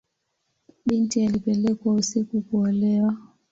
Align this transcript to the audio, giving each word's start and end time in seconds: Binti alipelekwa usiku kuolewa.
Binti 0.85 1.25
alipelekwa 1.25 1.93
usiku 1.93 2.41
kuolewa. 2.41 3.17